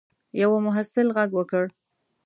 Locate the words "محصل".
0.67-1.07